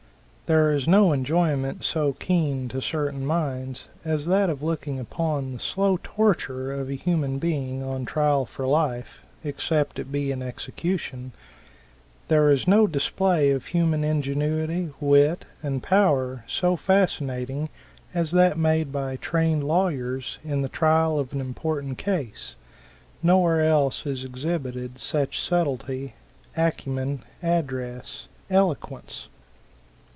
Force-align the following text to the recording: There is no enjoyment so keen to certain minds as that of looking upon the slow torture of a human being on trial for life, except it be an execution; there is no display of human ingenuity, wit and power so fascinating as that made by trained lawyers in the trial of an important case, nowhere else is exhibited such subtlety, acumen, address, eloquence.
There 0.47 0.73
is 0.73 0.85
no 0.85 1.13
enjoyment 1.13 1.81
so 1.85 2.11
keen 2.11 2.67
to 2.67 2.81
certain 2.81 3.25
minds 3.25 3.87
as 4.03 4.25
that 4.25 4.49
of 4.49 4.61
looking 4.61 4.99
upon 4.99 5.53
the 5.53 5.59
slow 5.59 5.97
torture 6.03 6.73
of 6.73 6.89
a 6.89 6.95
human 6.95 7.39
being 7.39 7.81
on 7.81 8.03
trial 8.03 8.45
for 8.45 8.67
life, 8.67 9.23
except 9.45 9.97
it 9.97 10.11
be 10.11 10.29
an 10.29 10.41
execution; 10.43 11.31
there 12.27 12.49
is 12.49 12.67
no 12.67 12.85
display 12.85 13.51
of 13.51 13.67
human 13.67 14.03
ingenuity, 14.03 14.89
wit 14.99 15.45
and 15.63 15.81
power 15.81 16.43
so 16.49 16.75
fascinating 16.75 17.69
as 18.13 18.33
that 18.33 18.57
made 18.57 18.91
by 18.91 19.15
trained 19.15 19.63
lawyers 19.63 20.37
in 20.43 20.63
the 20.63 20.67
trial 20.67 21.17
of 21.17 21.31
an 21.31 21.39
important 21.39 21.97
case, 21.97 22.57
nowhere 23.23 23.61
else 23.63 24.05
is 24.05 24.25
exhibited 24.25 24.99
such 24.99 25.39
subtlety, 25.39 26.13
acumen, 26.57 27.21
address, 27.41 28.27
eloquence. 28.49 29.29